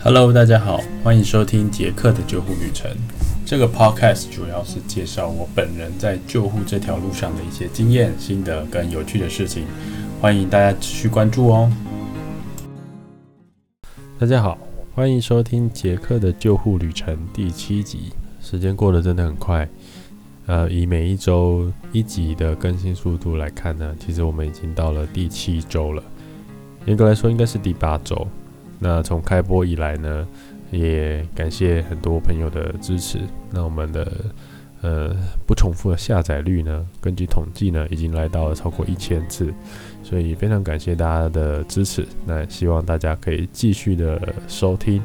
[0.00, 2.88] Hello，大家好，欢迎收听杰克的救护旅程。
[3.44, 9.64] 这个 Podcast 主要是介绍我本人在救护这条路上的一些经验、心得跟有趣的事情，
[10.20, 11.72] 欢迎大家持续关注哦。
[14.20, 14.56] 大家好，
[14.94, 18.12] 欢迎收听杰克的救护旅程第七集。
[18.40, 19.68] 时间过得真的很快，
[20.46, 26.00] 呃，以每一周一集的更新速度来看呢，其实我们已经到了第七周了。
[26.86, 28.26] 严格来说，应该是第八周。
[28.78, 30.26] 那从开播以来呢，
[30.70, 33.18] 也感谢很多朋友的支持。
[33.50, 34.12] 那我们的
[34.82, 35.16] 呃
[35.46, 39.52] 不重复的下载率呢，根据统计呢，已经来到了超过一千次，
[40.04, 42.06] 所以非常感谢大家的支持。
[42.24, 45.02] 那希望大家可以继续的收听，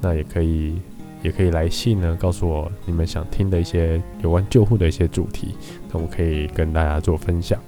[0.00, 0.76] 那也可以
[1.22, 5.56] 也可以来信呢，告诉我你们想听的一些有关救护的一些主题，
[5.92, 7.58] 那我可以跟大家做分享。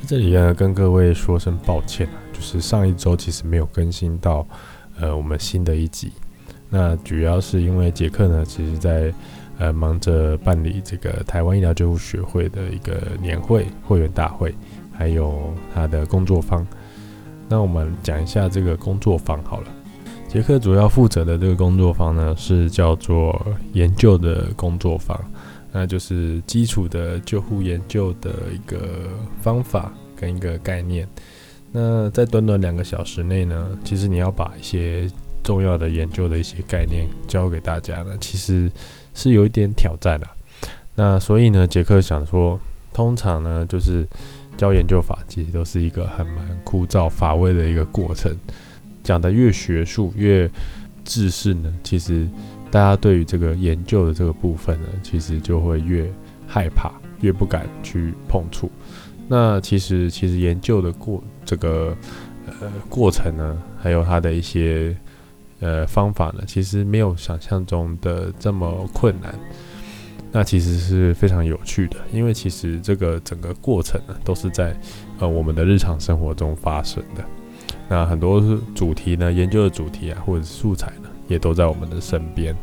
[0.00, 4.44] 在这里呢，跟各位说声抱歉啊，就是上一周其实没有更新到。
[5.00, 6.12] 呃，我们新的一集，
[6.68, 9.12] 那主要是因为杰克呢，其实在
[9.58, 14.54] 呃忙着办理这个台湾医疗救护学会的一个年会会员大会，
[14.92, 16.66] 还有他的工作坊。
[17.48, 19.68] 那我们讲一下这个工作坊好了。
[20.28, 23.40] 杰克主要负责的这个工作坊呢，是叫做
[23.72, 25.18] 研究的工作坊，
[25.72, 29.08] 那就是基础的救护研究的一个
[29.40, 31.08] 方法跟一个概念。
[31.70, 35.08] 那在短短两个小时内呢，其实你要把一些
[35.42, 38.70] 重要的研究的一些概念教给大家呢，其实
[39.14, 40.26] 是有一点挑战的。
[40.94, 42.58] 那所以呢，杰克想说，
[42.92, 44.06] 通常呢，就是
[44.56, 48.34] 教研究法，其实都是一个很蛮枯燥乏味的一个过程。
[49.04, 50.50] 讲的越学术越
[51.04, 52.28] 知识呢，其实
[52.70, 56.10] 大家对于这个研究的这个部分呢，其实就会越
[56.46, 58.70] 害怕，越不敢去碰触。
[59.28, 61.96] 那其实，其实研究的过这个
[62.60, 64.94] 呃过程呢，还有它的一些
[65.60, 69.34] 呃方法呢，其实没有想象中的这么困难。
[70.30, 74.78] 那其实是非常有趣的，因为其实这个整个过程呢，都是在
[75.20, 77.24] 呃我们的日常生活中发生的。
[77.88, 78.42] 那很多
[78.74, 82.54] 主题呢，研究的主题啊，或者素材呢，也都在我们的身边。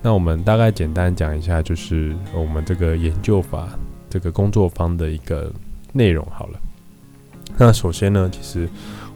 [0.00, 3.68] 那我们大概简单讲一下，就是我们这个研究法
[4.08, 5.52] 这个工作方的一个。
[5.90, 6.60] 内容好了，
[7.56, 8.68] 那首先呢，其实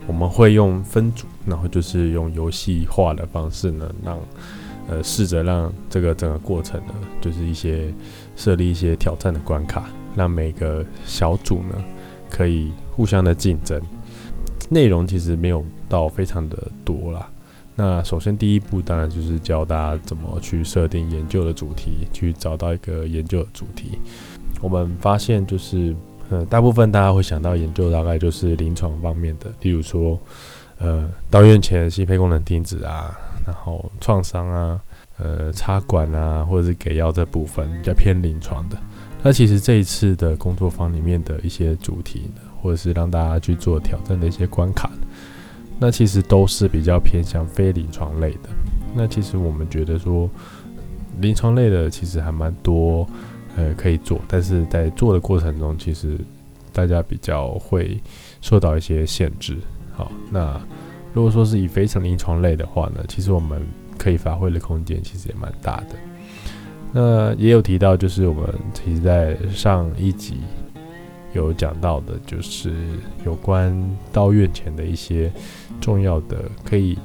[0.06, 4.18] 我们会用分组，然后就是用游戏化的方式呢，让
[4.88, 7.92] 呃试着让这个整个过程呢，就是一些
[8.34, 9.84] 设立一些挑战的关卡，
[10.16, 11.84] 让每个小组呢
[12.28, 13.80] 可以互相的竞争。
[14.68, 17.28] 内容其实没有到非常的多啦。
[17.76, 23.98] 那首先第一步当然就是教大家怎么去设定研究的主题，去找到一个研究的主题。
[24.60, 25.94] 我们发现就是。
[26.32, 30.18] 呃，大部分大家会想到研究，大概就是临床方面的，例如说，
[30.78, 33.14] 呃，到院前心肺功能停止啊，
[33.46, 34.80] 然后创伤啊，
[35.18, 38.78] 呃，插管啊，或者是给药这部分比较偏临床的。
[39.22, 44.90] 那其实这一次的工作坊里面的一些主题呢，或者是让大家去做挑战的一些关卡，
[45.78, 48.48] 那其实都是比较偏向非临床类的。
[48.94, 50.30] 那其实我们觉得说，
[51.20, 53.06] 临床类的其实还蛮多。
[53.56, 56.18] 呃，可以做，但是在做的过程中，其实
[56.72, 58.00] 大家比较会
[58.40, 59.56] 受到一些限制。
[59.92, 60.60] 好，那
[61.12, 63.62] 如果说是以非常临床类的话呢，其实我们
[63.98, 65.96] 可以发挥的空间其实也蛮大的。
[66.92, 70.38] 那也有提到，就是我们其实在上一集
[71.34, 72.74] 有讲到的，就是
[73.24, 73.78] 有关
[74.12, 75.30] 到院前的一些
[75.80, 76.98] 重要的可以。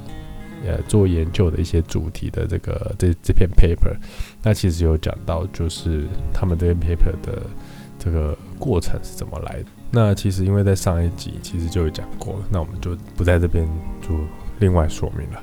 [0.66, 3.94] 呃，做研究的一些主题的这个这这篇 paper，
[4.42, 7.42] 那其实有讲到，就是他们这篇 paper 的
[7.98, 9.66] 这个过程是怎么来的。
[9.90, 13.66] 那其实因为在上一集其实就有讲过了，那我们就不在这边
[14.02, 14.16] 做
[14.58, 15.42] 另外说明了。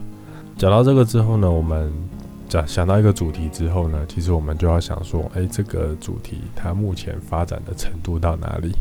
[0.58, 1.92] 讲到这个之后呢，我们
[2.48, 8.72] 讲想到一个主题之后呢，其实我们就要想说，哎，这个主题它目前发展的程度到哪里？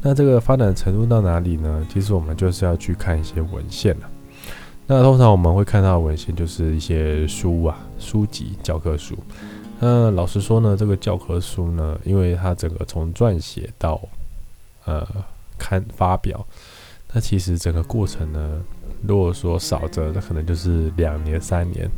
[0.00, 1.86] 那这个发展程度到哪里呢？
[1.92, 4.08] 其实我们就是要去看一些文献了。
[4.88, 9.16] 那通常我们会看到文献就是一些书啊、书籍、教科书。
[9.80, 14.00] 那老实说呢，这个教科书呢，因为它整个从撰写到
[14.84, 15.06] 呃
[15.58, 16.46] 刊发表，
[17.12, 18.62] 那其实整个过程呢，
[19.02, 21.88] 如果说少则那可能就是两年、三年；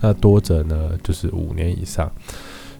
[0.00, 2.10] 那多则呢就是五年以上。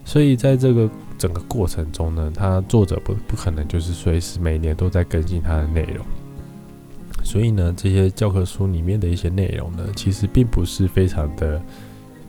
[0.03, 6.03] 所以在这个整个过程中呢，他作者不不可能就是随时每年都在更新它的内容。
[7.25, 11.59] 所以呢，这些教科书里面的一些内容呢，其实并不是非常的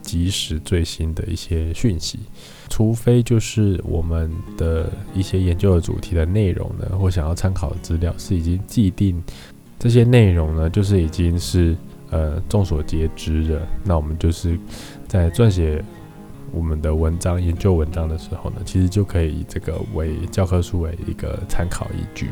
[0.01, 2.19] 及时、最新的一些讯息，
[2.67, 9.23] 除非就是我们的一些研究的主题的内容呢，或想要参考的资料是已经既定，
[9.77, 11.77] 这些内容呢，就是已经是
[12.09, 13.61] 呃众所皆知的。
[13.85, 14.57] 那我们就是
[15.07, 15.83] 在撰写
[16.51, 22.31] 我们的文章、研究文章的时候呢，其实就可以以这个为教科书为一个参考依据。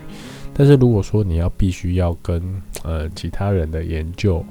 [0.58, 2.42] 但是如果说你要必须要跟
[2.84, 4.44] 呃其他人的研究，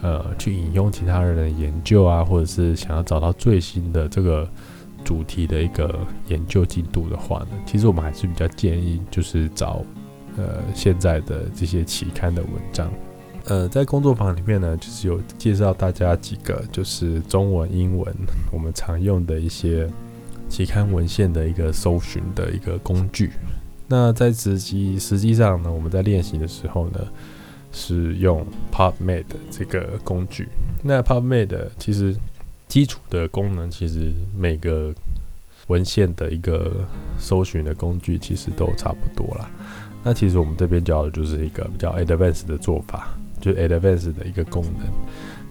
[0.00, 4.48] 呃去引用其他人的研究啊，或者是想要找到最新的这个
[5.04, 5.98] 主题的一个
[6.28, 9.84] 研究进度的话呢，其实我们还是比较建议就是找
[10.36, 12.88] 呃现在的这些期刊的文章。
[13.46, 18.14] 呃，在工作坊里面呢，就是有介绍大家几个就是中文、英文
[18.52, 19.90] 我们常用的一些
[20.48, 23.32] 期刊文献的一个搜寻的一个工具。
[23.92, 27.00] 那在实际实际上呢，我们在练习的时候呢，
[27.72, 28.42] 是用
[28.72, 30.48] PubMed 这个工具。
[30.82, 32.16] 那 PubMed 其实
[32.68, 34.94] 基础的功能，其实每个
[35.66, 36.72] 文献的一个
[37.18, 39.50] 搜寻的工具其实都差不多啦。
[40.02, 44.86] 那其实我们这边教的就是一个比较 advanced 的做法，就是 advanced 的一个功能。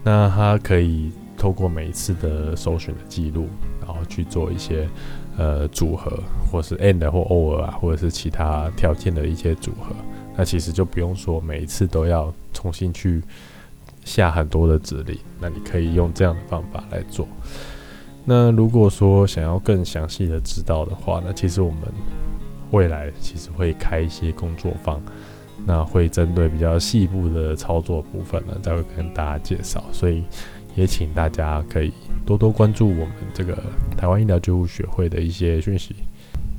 [0.02, 3.46] 那它可以透过每一次的搜寻的记录，
[3.86, 4.88] 然后去做一些。
[5.38, 6.12] 呃，组合，
[6.50, 9.96] 或是 and 或 or 啊，或者是其他条件的一些组合，
[10.36, 13.22] 那其实就不用说每一次都要重新去
[14.04, 17.26] 下很多的指令，那你可以用这样的方法来做。
[18.26, 21.80] 那如果说想要更详细的知道的话呢，其实我们
[22.70, 25.00] 未来其实会开一些工作坊，
[25.64, 30.22] 那会针对比较细部的操作部分呢，再会跟大家介绍，所以。
[30.74, 31.92] 也请大家可以
[32.24, 33.56] 多多关注我们这个
[33.96, 35.94] 台湾医疗救护学会的一些讯息。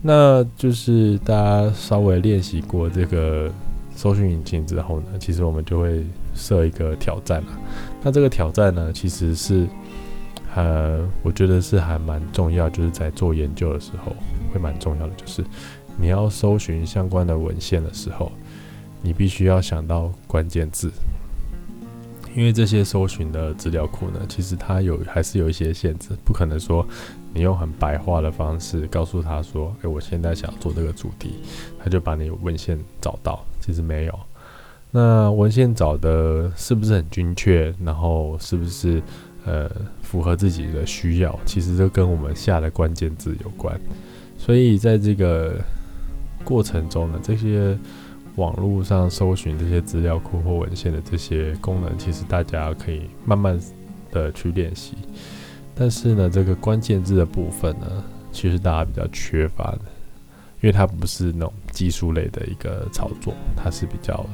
[0.01, 3.49] 那就是大家稍微练习过这个
[3.95, 6.03] 搜寻引擎之后呢，其实我们就会
[6.35, 7.47] 设一个挑战了。
[8.01, 9.65] 那这个挑战呢，其实是
[10.55, 14.13] 呃，我觉得是还蛮重要，就是在做研究的时候
[14.53, 15.43] 会蛮重要的，就是
[15.97, 18.31] 你要搜寻相关的文献的时候，
[19.01, 20.91] 你必须要想到关键字。
[22.35, 26.85] 因为这些搜寻的资料库呢，其实它有还是有一些限制，不可能说
[27.33, 31.35] 你用很白话的方式告诉他说：“诶，我现在想做这个主题，
[31.77, 34.19] 他就把你文献找到。”其实没有。
[34.89, 37.73] 那文献找的是不是很精确？
[37.83, 39.01] 然后是不是
[39.45, 39.69] 呃
[40.01, 41.39] 符合自己的需要？
[41.45, 43.79] 其实就跟我们下的关键字有关。
[44.37, 45.55] 所以在这个
[46.43, 47.77] 过程中呢，这些。
[48.35, 53.59] 网络上搜寻这些资料库或文献的这些功能，其实大家可以慢慢
[54.11, 54.95] 的去练习。
[55.75, 59.81] 但是呢，这个关键字的部分呢，其实大家比较缺乏的，
[60.61, 64.25] 因为它不是那种技术类的一个操作，它是比较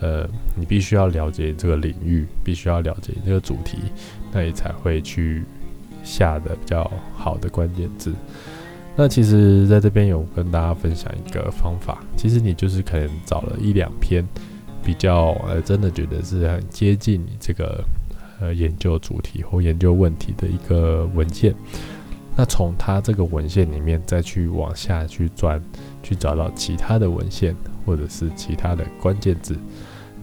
[0.00, 3.78] 呃，你必须要了解这个领域，必须要了解这个主题，
[4.30, 5.42] 那你才会去
[6.04, 8.14] 下的比较好的关键字。
[8.98, 12.02] 那其实，在这边有跟大家分享一个方法。
[12.16, 14.26] 其实你就是可能找了一两篇
[14.82, 17.84] 比较呃，真的觉得是很接近你这个
[18.40, 21.54] 呃研究主题或研究问题的一个文件。
[22.34, 25.60] 那从它这个文献里面再去往下去钻，
[26.02, 27.54] 去找到其他的文献
[27.84, 29.52] 或者是其他的关键字。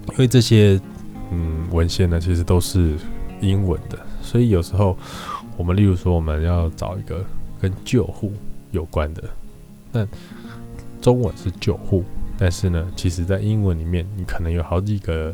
[0.10, 0.81] 因为这些
[1.31, 2.96] 嗯文献呢，其实都是
[3.40, 4.98] 英文的，所以有时候
[5.58, 7.24] 我们例如说我们要找一个
[7.62, 8.34] 跟救护。
[8.74, 9.24] 有关的，
[9.92, 10.06] 那
[11.00, 12.04] 中文是救护，
[12.40, 15.34] 但是呢，其实在英文里面，你可能有好几个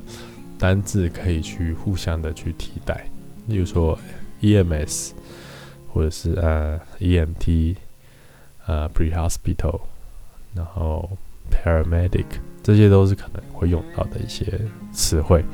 [0.57, 3.09] 单字可以去互相的去替代，
[3.47, 3.97] 例如说
[4.41, 5.11] EMS，
[5.87, 7.77] 或者是呃 EMT，
[8.65, 9.79] 呃 Pre-Hospital，
[10.53, 11.09] 然后
[11.49, 12.25] Paramedic，
[12.61, 14.59] 这些都是可能会用到的一些
[14.91, 15.45] 词汇，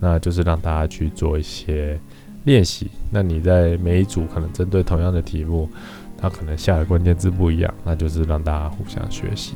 [0.00, 2.00] 那就是让大家去做一些
[2.44, 2.90] 练习。
[3.10, 5.68] 那你在每一组可能针对同样的题目。
[6.20, 9.54] 他可能下的关键字不一样，那就是让大家互相学习。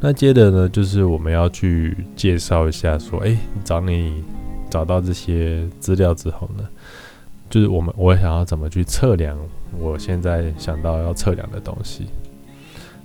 [0.00, 4.22] 那接着呢，就是我们要去介绍一下，说，哎，找你
[4.70, 6.64] 找到这些资料之后呢，
[7.50, 9.36] 就是我们我想要怎么去测量
[9.76, 12.06] 我现在想到要测量的东西。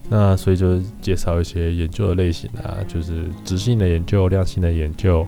[0.09, 5.25] 那所以就介绍一些研究的类型啊，就是质性的研究、量性的研究。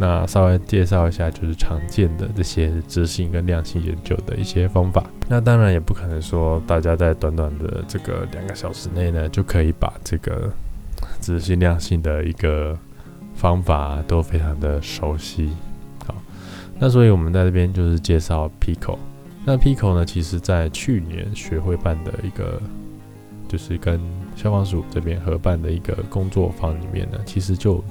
[0.00, 5.04] 那稍微介绍一下，就是常见的这些质性跟量性研究的一些方法。
[5.28, 10.48] 那当然也不可能说大家在短短的这个两个小时内呢，就可以把这个
[11.20, 12.78] 质性量性的一个
[13.34, 15.50] 方法都非常的熟悉。
[16.06, 16.14] 好，
[16.78, 18.96] 那所以我们在这边就是介绍 Pico。
[19.44, 22.62] 那 Pico 呢，其实在去年学会办的一个，
[23.48, 24.00] 就是跟
[24.36, 27.82] 消防署这边合办的一个工作坊里面呢，其实就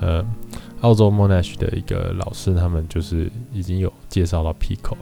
[0.00, 0.26] 呃。
[0.80, 4.96] 澳洲 Monash 的一个老师，他们就是已经有介绍到 Pico。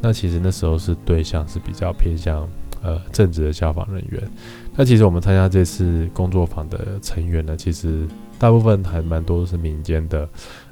[0.00, 2.48] 那其实那时候是对象是比较偏向
[2.82, 4.22] 呃正职的消防人员。
[4.76, 8.06] 那其实我们参加这次工作坊的成员呢，其实
[8.38, 10.28] 大部分还蛮多是民间的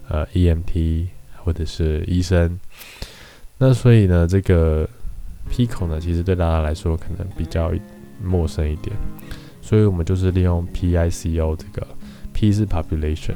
[0.08, 1.06] 呃 EMT，
[1.44, 2.58] 或者是医生。
[3.58, 4.88] 那所以呢，这个
[5.50, 7.72] Pico 呢，其实对大家来说可能比较
[8.22, 8.96] 陌生一点。
[9.60, 11.86] 所以我们就是利用 PICO 这个
[12.32, 13.34] P 是 population，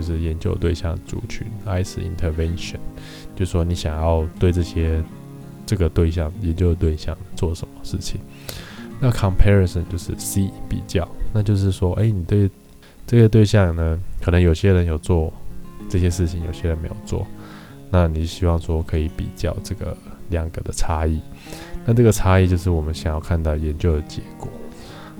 [0.00, 2.78] 就是研究对象族群，ice intervention，
[3.36, 5.02] 就说你想要对这些
[5.66, 8.18] 这个对象研究的对象做什么事情。
[8.98, 12.50] 那 comparison 就是 C 比较，那就是说，哎，你对
[13.06, 15.30] 这个对象呢，可能有些人有做
[15.88, 17.26] 这些事情，有些人没有做。
[17.90, 19.96] 那你希望说可以比较这个
[20.30, 21.20] 两个的差异，
[21.84, 24.48] 那这个差异就是我们想要看到研究的结果。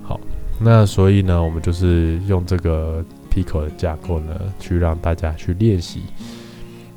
[0.03, 0.19] 好，
[0.59, 6.03] 那所以呢，我们就是用这个 Pico 的架构呢，去让大家去练习。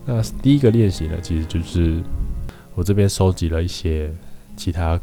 [0.05, 2.01] 那第一个练习呢，其实就是
[2.75, 4.11] 我这边收集了一些
[4.57, 4.99] 其他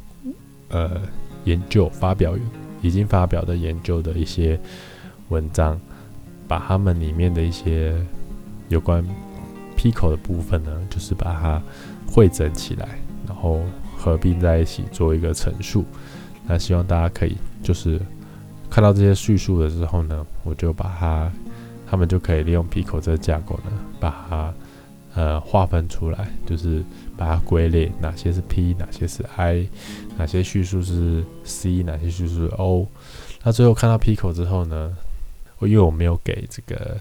[0.69, 1.01] 呃。
[1.47, 2.37] 研究发表
[2.83, 4.61] 已经发表的研究的一些
[5.31, 5.81] 文章，
[6.47, 7.97] 把他们里面的一些
[8.69, 9.03] 有关
[9.75, 11.63] Pico 的部分呢，就是把它
[12.07, 12.87] 汇整起来，
[13.27, 13.63] 然后
[13.97, 15.87] 合并在一起做一个陈述。
[16.47, 17.99] 那希望大家可以就是
[18.71, 21.31] 看到这些叙述的时候呢，我就把它，
[21.91, 24.55] 他们就可以利用 Pico 这个架构呢，把它。
[25.12, 26.85] 呃，划分出来就是
[27.17, 29.67] 把它归类，哪些是 P，哪些是 I，
[30.17, 32.87] 哪些叙述是 C，哪些叙述是 O。
[33.43, 34.97] 那最后看到 Pico 之后呢，
[35.59, 36.97] 我因为我没有给这个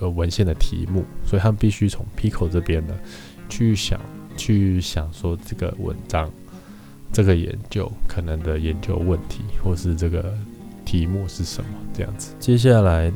[0.00, 2.92] 呃文献的题目，所以他们必须从 Pico 这边呢
[3.48, 4.00] 去想，
[4.36, 6.28] 去想说这个文章、
[7.12, 10.36] 这个研究可能的研究问题，或是这个
[10.86, 12.34] 题目是什么这样子。
[12.38, 13.12] 接下来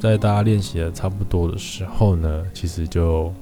[0.00, 3.32] 在大家练习的差不多的时候呢，其实就。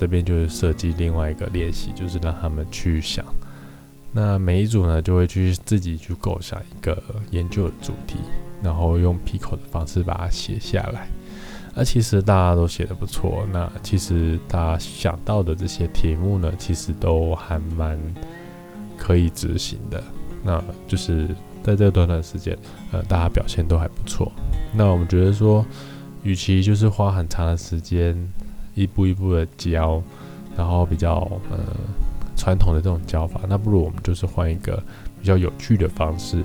[0.00, 3.24] 这边就是设计另外一个练习，就是让他们去想。
[4.12, 7.02] 那每一组呢，就会去自己去构想一个
[7.32, 8.18] 研究的主题，
[8.62, 11.08] 然后用 Pico 的方式把它写下来。
[11.74, 13.44] 那其实大家都写的不错。
[13.52, 17.98] 那其实大家想到的这些题目呢，其实都还蛮
[18.96, 20.00] 可以执行的。
[20.44, 21.26] 那就是
[21.62, 22.56] 在这短短时间，
[22.92, 24.30] 呃，大家表现都还不错。
[24.74, 25.64] 那我们觉得说，
[26.22, 28.16] 与其就是花很长的时间。
[28.74, 30.00] 一步一步的教，
[30.56, 31.14] 然后比较
[31.50, 31.58] 呃
[32.36, 34.80] 传统的这种教法，那不如我们就是换一个
[35.20, 36.44] 比较有趣的方式，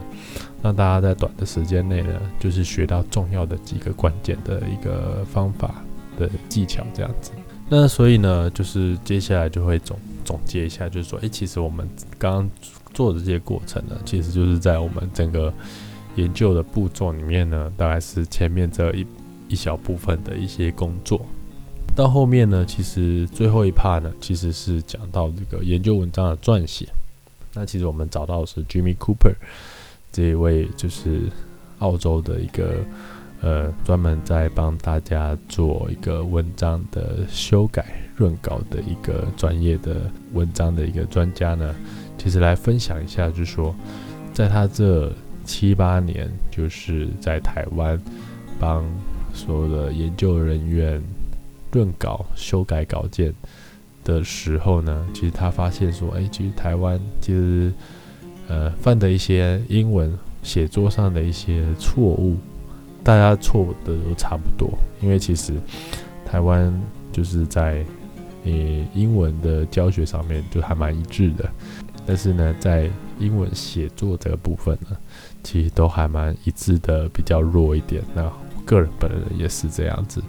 [0.63, 5.75] 让大家在短的时间内呢，就是学到重要的几个关键的一个方法
[6.17, 7.33] 的技巧这样子。
[7.69, 12.49] 那所以呢，就是接下来就会总总结一下，就是说，诶，其实我们刚刚
[12.93, 15.53] 做的这些过程呢，其实就是在我们整个
[16.15, 19.05] 研究的步骤里面呢，大概是前面这一
[19.49, 21.25] 一小部分的一些工作。
[21.95, 26.87] 到后面呢，其实最后一 part 呢，其实是讲到这个研究文章的撰写。
[27.53, 29.35] 那其实我们找到是 Jimmy Cooper
[30.11, 31.29] 这一位，就是
[31.79, 32.77] 澳洲的一个
[33.41, 37.85] 呃，专门在帮大家做一个文章的修改
[38.15, 41.75] 润稿的一个专业的文章的一个专家呢，
[42.23, 43.75] 其实来分享一下，就是说，
[44.33, 45.11] 在他这
[45.43, 47.99] 七八年，就是在台湾
[48.59, 48.85] 帮
[49.33, 51.01] 所有的研究人员。
[51.75, 53.33] 润稿、修改稿件
[54.03, 57.73] 的时候呢，其实他发现说，哎，其实台湾其实
[58.47, 62.37] 呃犯的一些英文写作上的一些错误，
[63.03, 64.69] 大家错误的都差不多。
[65.01, 65.53] 因为其实
[66.23, 66.71] 台湾
[67.11, 67.83] 就是在
[68.45, 68.51] 呃
[68.93, 71.49] 英文的教学上面就还蛮一致的，
[72.05, 74.97] 但是呢，在英文写作这个部分呢，
[75.43, 78.03] 其实都还蛮一致的，比较弱一点。
[78.13, 78.31] 那
[78.65, 80.21] 个人本人也是这样子。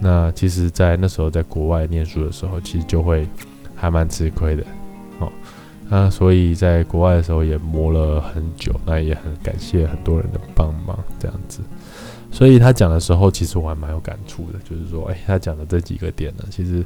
[0.00, 3.26] 那其实，在那时候在国外念书的时候，其实就会
[3.76, 4.64] 还蛮吃亏的，
[5.20, 5.30] 哦，
[5.88, 11.60] 那所以在国外的时候也磨了很久，那也很感谢很多人的帮忙，这样子。
[12.32, 16.84] 所以他讲的时候，其实我还蛮有感触的，就是说，哎，他讲的这几个点呢，其实，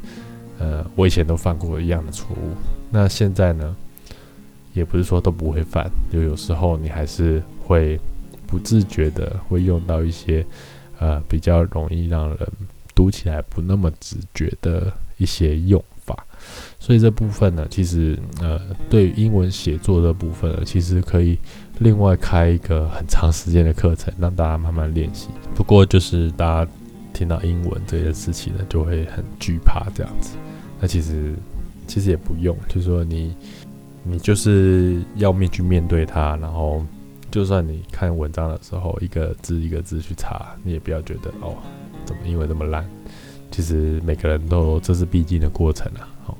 [0.58, 2.50] 呃，我以前都犯过一样的错误，
[2.90, 3.74] 那现在呢，
[4.76, 7.98] 也不是说都不会犯，就有时候你还是会
[8.46, 10.46] 不自觉的会用到一些，
[11.00, 12.38] 呃，比较容易让人。
[12.96, 16.26] 读起来不那么直觉的一些用法，
[16.80, 21.38] 所以这部分呢，其实呃，对于英文写作的部分，其实可以
[21.80, 25.28] 另外开一个很长时间的课程，让大家慢慢练习。
[25.54, 26.70] 不过就是大家
[27.12, 30.38] 听到英文这件事情呢，就会很惧怕这样子。
[30.80, 31.34] 那其实
[31.86, 33.36] 其实也不用，就是说你
[34.08, 36.84] 你就是要面去面对它，然后
[37.30, 41.56] 就算你看文章的时候，一个字一个字去查，你也不要觉得哦。
[42.04, 42.88] 怎么英文这么烂？
[43.50, 46.08] 其实每个人都这是必经的过程啊。
[46.24, 46.38] 好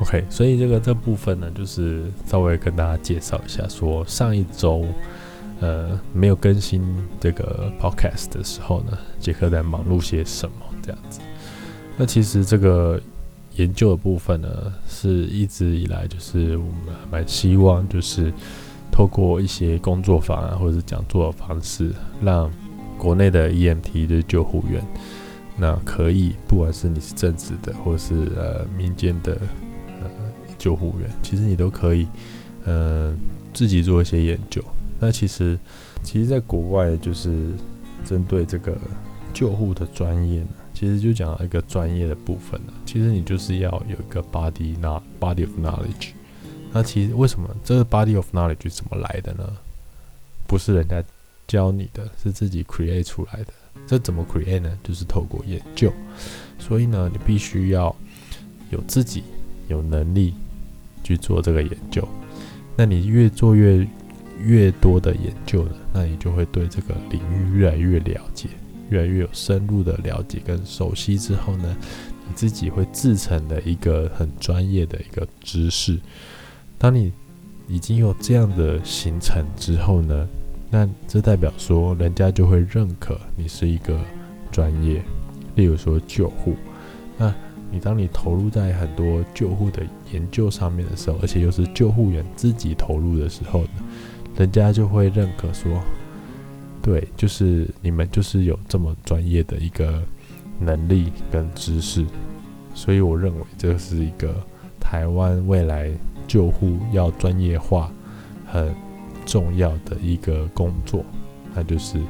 [0.00, 4.84] ，OK，所以这个这部分呢，就是稍微跟大家介绍一下，说上一周
[5.60, 6.82] 呃没有更新
[7.20, 11.20] 这个 Podcast 的时候呢，杰克在忙碌些什么这样子。
[11.96, 13.00] 那其实这个
[13.60, 18.32] 研究的部分呢，是一直以来就是我们蛮希望，就是
[18.90, 22.50] 透过一些工作坊啊，或者是讲座的方式，让
[22.96, 24.82] 国内的 EMT 的救护员，
[25.58, 29.38] 那可以不管是你是正职的，或者是呃民间的
[30.00, 30.08] 呃
[30.56, 32.06] 救护员，其实你都可以
[32.64, 33.14] 呃
[33.52, 34.62] 自己做一些研究。
[34.98, 35.58] 那其实
[36.02, 37.50] 其实在国外就是
[38.04, 38.74] 针对这个
[39.34, 40.48] 救护的专业呢。
[40.80, 42.72] 其实就讲一个专业的部分了。
[42.86, 46.12] 其实你就是要有一个 body not body of knowledge。
[46.72, 49.46] 那其实为什么这个 body of knowledge 怎么来的呢？
[50.46, 51.04] 不是人家
[51.46, 53.52] 教你的，是自己 create 出来的。
[53.86, 54.78] 这怎么 create 呢？
[54.82, 55.92] 就是透过研究。
[56.58, 57.94] 所以呢，你必须要
[58.70, 59.22] 有自己
[59.68, 60.32] 有能力
[61.04, 62.08] 去做这个研究。
[62.74, 63.86] 那你越做越
[64.38, 68.48] 越多的研究呢，那你就会对这个领域越来越了解。
[68.90, 71.76] 越来越有深入的了解跟熟悉之后呢，
[72.28, 75.98] 你自己会自成的一个很专业的一个知识。
[76.78, 77.12] 当你
[77.66, 80.28] 已经有这样的形成之后呢，
[80.70, 83.98] 那这代表说人家就会认可你是一个
[84.52, 85.02] 专业。
[85.56, 86.54] 例如说救护，
[87.18, 87.34] 那
[87.70, 89.82] 你当你投入在很多救护的
[90.12, 93.70] 研究上面的时候，而且又是救护员自己投入的时候呢，
[94.36, 95.80] 人家就会认可说。
[96.82, 100.02] 对，就是你们就是有这么专业的一个
[100.58, 102.06] 能力跟知识，
[102.74, 104.34] 所以我认为这是一个
[104.80, 105.90] 台湾未来
[106.26, 107.92] 救护要专业化
[108.46, 108.74] 很
[109.26, 111.04] 重要的一个工作，
[111.54, 112.00] 那就是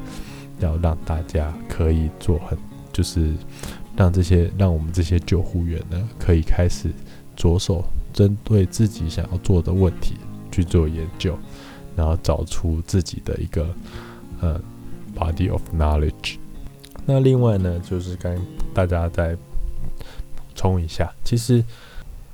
[0.61, 2.57] 要让大家可以做很，
[2.93, 3.35] 就是
[3.97, 6.91] 让这些让我们这些救护员呢，可以开始
[7.35, 10.15] 着手针对自己想要做的问题
[10.53, 11.37] 去做研究，
[11.97, 13.67] 然后找出自己的一个。
[14.41, 14.61] 呃
[15.15, 16.37] ，body of knowledge。
[17.07, 18.41] 那另外呢，就是跟
[18.73, 21.63] 大家再补充一下，其实，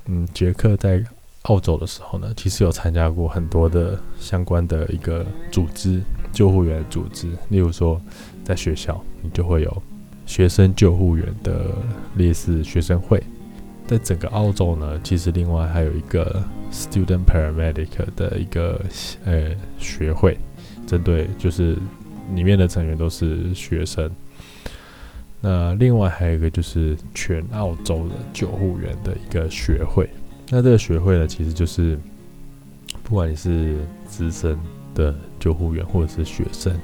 [0.05, 1.03] 嗯，杰克在
[1.43, 6.01] 澳洲的时候呢，其实有参加过很多的相关的一个组织，
[6.31, 7.27] 救护员组织。
[7.49, 7.99] 例如说，
[8.43, 9.83] 在学校，你就会有
[10.25, 11.71] 学生救护员的
[12.15, 13.23] 类似学生会。
[13.87, 18.79] 在整个澳洲呢，其实另外还有一个 student paramedic 的一个
[19.23, 20.37] 呃学会。
[20.85, 21.77] 针对就是
[22.33, 24.11] 里面的成员都是学生，
[25.41, 30.09] 那另外还有一个就是全澳洲的救护员的一个学会。
[30.49, 31.97] 那这个学会呢，其实就是
[33.03, 34.57] 不管你是资深
[34.93, 36.77] 的救护员或者是学生，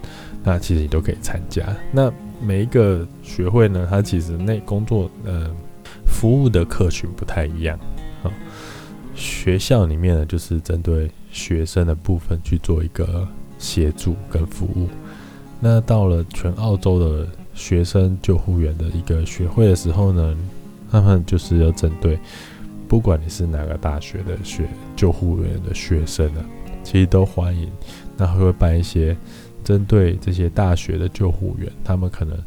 [0.44, 1.76] 那其实你都可以参加。
[1.92, 5.50] 那每一个学会呢，它其实那工作呃
[6.06, 7.78] 服务的客群不太一样
[8.24, 8.32] 啊。
[9.14, 13.28] 学校里面呢，就是针对学生的部分去做一个。
[13.60, 14.90] 协助跟服务，
[15.66, 20.36] 那到了全澳洲的学生救护员的一个学会的时候呢，
[20.92, 22.20] 他们就是要针对，
[22.86, 26.44] 不管你是哪个大学的学救护员的学生呢，
[26.84, 27.72] 其实都欢迎。
[28.18, 29.16] 那会办一些
[29.64, 32.38] 针对这些大学的救护员，他们可能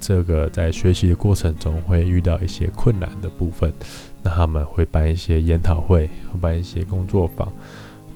[0.00, 3.72] 这个在学习的过程中会遇到一些困难的部分，
[4.20, 7.52] 那他们会办一些研讨会，会办一些工作坊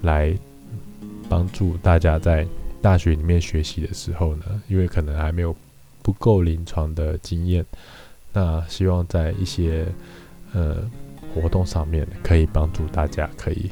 [0.02, 0.37] 来。
[1.28, 2.46] 帮助大家在
[2.83, 5.55] 大学里面学习的时候呢，因为可能还没有
[6.03, 7.64] 不够临床的经验，
[8.33, 9.87] 那希望在一些
[10.53, 10.79] 呃
[11.33, 13.71] 活动上面可以帮助大家可以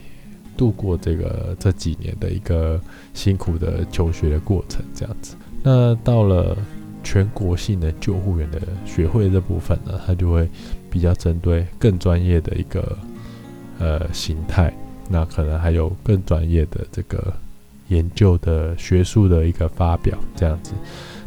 [0.57, 2.81] 度过这个这几年的一个
[3.13, 5.35] 辛苦的求学的过程，这样子。
[5.63, 6.57] 那到了
[7.03, 10.49] 全国性的救护员的学会这部分呢，它就会
[10.89, 12.97] 比较针对更专业的一个
[13.81, 14.73] 呃形态，
[15.09, 17.35] 那可能还有更专业的这个。
[17.91, 20.73] 研究的学术的一个发表这样子，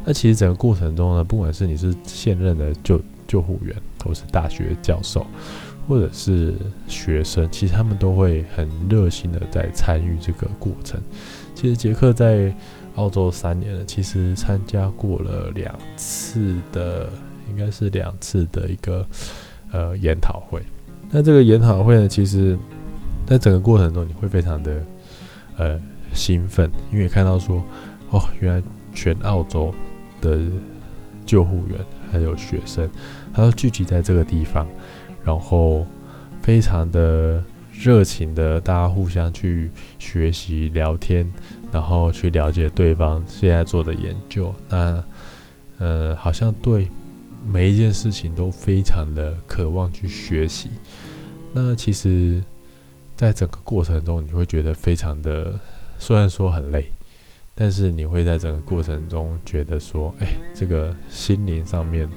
[0.06, 5.26] 那其实整个过程中呢，不管是你是现任的救救护员，或是大学教授，
[5.88, 6.56] 或者是
[6.88, 11.00] 学生，其实他们都会很热心的在参与这个过程。
[11.54, 12.54] 其实杰克在
[12.96, 17.10] 澳洲三年了，其实参加过了两次的，
[17.50, 19.06] 应该是两次的一个
[19.72, 20.62] 呃研讨会。
[21.10, 22.58] 那这个研讨会呢，其实
[23.26, 24.84] 在整个过程中，你会非常的
[25.58, 25.82] 呃。
[26.14, 27.64] 兴奋，因为看到说，
[28.10, 29.74] 哦，原来全澳洲
[30.22, 30.40] 的
[31.26, 31.78] 救护员
[32.12, 32.90] 还有学生，
[33.34, 34.68] 他都聚集在这个地方，
[35.24, 35.88] 然后
[36.42, 41.32] 非常的热情的，大家互相去学习、聊天，
[41.72, 44.54] 然后去了解对方现在做的研究。
[44.70, 45.04] 那，
[45.80, 46.88] 呃，好像对
[47.46, 50.70] 每一件事情都非常的渴望去学习。
[51.52, 52.44] 那其实，
[53.16, 55.60] 在整个过程中，你会觉得非常的。
[55.98, 56.86] 虽然说很累，
[57.56, 62.10] 但是你会在整个过程中觉得说，哎，这个心灵上面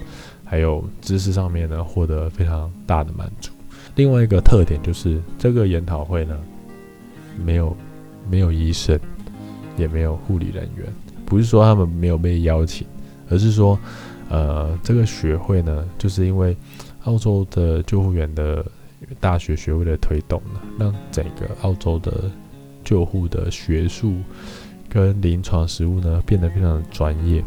[0.44, 3.52] 还有知识上面呢，获得非常大的满足。
[3.94, 6.38] 另外一个特点就是这个研讨会呢，
[7.44, 7.76] 没有
[8.28, 8.98] 没有医生，
[9.76, 10.86] 也没有护理人员，
[11.24, 12.86] 不是说他们没有被邀请，
[13.30, 13.78] 而是说，
[14.28, 16.56] 呃，这个学会呢，就是因为
[17.04, 18.64] 澳洲的救护员的
[19.20, 22.30] 大学学位的推动呢，让整个澳洲的
[22.86, 24.14] 救护的学术
[24.88, 27.44] 跟临床实务呢变得非常的专业。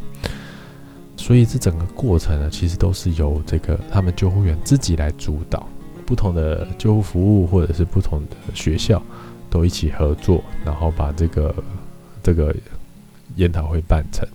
[1.18, 5.68] 所以这整个过程呢，其实都是由这个他们救护员自己来主导，
[6.06, 9.02] 不同的救护服务或者是不同的学校
[9.50, 11.56] 都一起合作，然后把这个
[12.22, 12.56] 这个
[13.36, 14.28] 研讨会办成。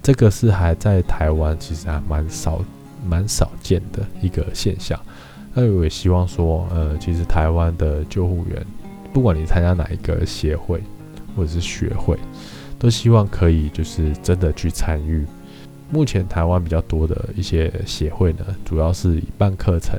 [0.00, 2.64] 这个是还在台湾其实还蛮少
[3.04, 4.98] 蛮少见的一个现象。
[5.54, 8.64] 那我也希望说，呃，其实台湾的救护员，
[9.12, 10.82] 不管你参加哪一个协会
[11.36, 12.18] 或者是学会，
[12.78, 15.26] 都希望可以就是真的去参与。
[15.90, 19.98] 目前台湾比较多的一些协会呢，主要是以办课程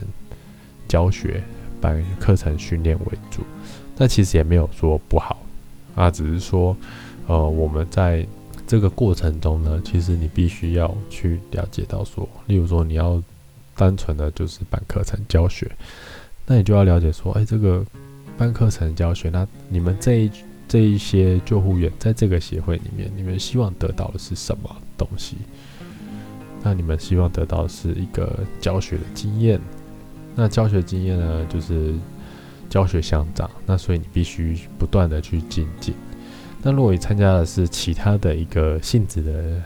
[0.88, 1.42] 教学、
[1.82, 3.42] 办课程训练为主。
[3.98, 5.42] 那其实也没有说不好
[5.96, 6.78] 啊，只是说，
[7.28, 8.26] 呃，我们在
[8.68, 13.22] 这个过程中呢，其实你必须要去了解到说，例如说你要
[13.76, 15.70] 单纯的就是办课程教学，
[16.46, 17.84] 那你就要了解说，哎，这个
[18.40, 20.32] 办课程教学，那你们这一
[20.66, 25.36] 这一些救护员在这个协会里面，你们希望得到的是什么东西？
[26.64, 29.60] 那你们希望得到的是一个教学的经验，
[30.38, 31.94] 那教学经验呢，就是
[32.70, 35.94] 教学相长，那所以你必须不断的去精进。
[36.64, 39.62] 那如果你参加的是其他的一个性质的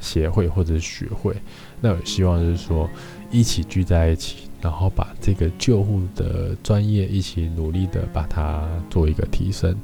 [0.00, 1.36] 协会或者是学会，
[1.82, 2.88] 那我希望就是说
[3.30, 9.76] 一起聚在一起，然后把这个救护的专业一起努力的把它做一个提升。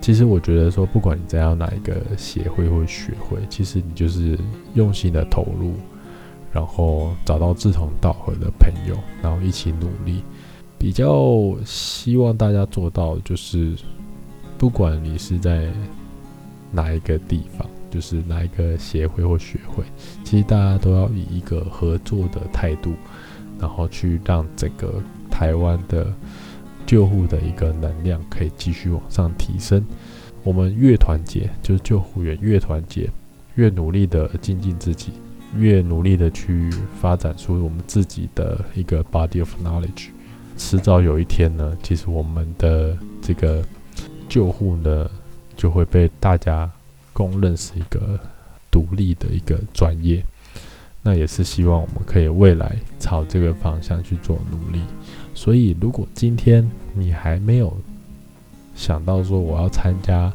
[0.00, 4.38] 其实我觉得说，不管你在要哪一个协会或学会，其实你就是
[4.74, 5.72] 用心的投入，
[6.52, 10.22] 然后找到志同道合的朋友，然后一起努力。
[10.78, 13.74] 比较希望大家做到，就是
[14.58, 15.72] 不管你是在
[16.70, 19.84] 哪一个地方，就是哪一个协会或学会，
[20.24, 22.92] 其实大家都要以一个合作的态度，
[23.60, 26.12] 然后去让整个台湾的。
[26.86, 29.82] 救护的一个能量可以继续往上提升。
[30.42, 33.08] 我们越团结，就是救护员越团结，
[33.54, 35.12] 越努力的精进自己，
[35.56, 40.08] 越努力的去发展出我们自己的一个 body of knowledge。
[40.58, 43.64] 迟早有一天呢，其实我们的这个
[44.28, 45.10] 救护呢，
[45.56, 46.70] 就会被大家
[47.14, 48.20] 公认是一个
[48.70, 50.22] 独立的一个专业。
[51.06, 54.80] 那也是希望我们可以未来朝这个方向去做努力。
[55.34, 57.76] 所以，如果今天你还没有
[58.74, 60.32] 想到说我要参加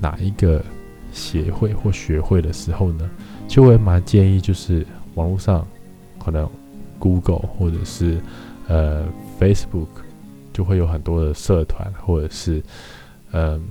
[0.00, 0.64] 哪一个
[1.12, 3.10] 协会或学会的时候呢，
[3.46, 5.66] 就会蛮建议就是网络上
[6.18, 6.48] 可能
[6.98, 8.18] Google 或者是
[8.68, 9.04] 呃
[9.38, 9.88] Facebook
[10.54, 12.62] 就会有很多的社团或者是
[13.32, 13.62] 嗯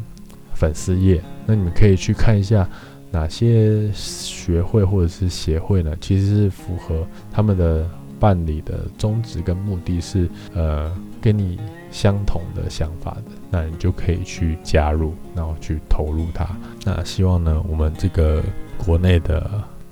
[0.61, 2.69] 粉丝页，那你们可以去看一下
[3.09, 7.89] 哪些学会或者是协会呢，其实是符合他们的。
[8.21, 16.47] 办理的宗旨跟目的是，呃，跟你相同的想法的，那你就可以去加入，然后去投入它。
[16.85, 18.43] 那希望呢，我们这个
[18.77, 19.49] 国内的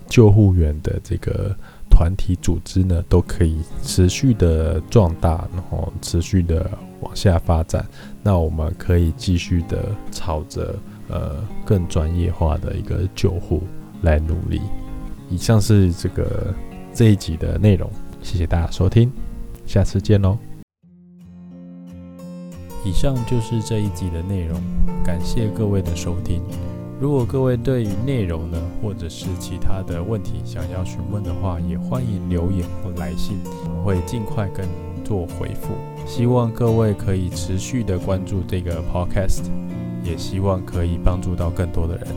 [0.07, 1.55] 救护员的这个
[1.89, 6.69] 团体组织呢，都可以持续的壮大，然后持续的
[7.09, 7.83] 往下发展。
[8.21, 10.75] 那我们可以继续的朝着
[11.07, 13.63] 呃更专业化的一个救护
[14.03, 14.61] 来努力。
[15.27, 16.53] 以上是这个
[16.93, 17.89] 这一集的内容。
[18.21, 19.11] 谢谢大家收听，
[19.65, 20.37] 下次见喽！
[22.85, 24.61] 以上就是这一集的内容，
[25.03, 26.41] 感谢各位的收听。
[26.99, 33.39] 如果各位对于内容呢，或者是其他的问题想要询问的话，也欢迎留言或来信，
[33.77, 34.67] 我会尽快跟
[35.09, 35.73] 做回复。
[36.05, 39.41] 希望各位可以持续的关注这个 podcast，
[40.03, 42.07] 也希望可以帮助到更多的人。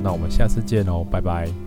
[0.00, 1.65] 那我们下次见哦，拜拜。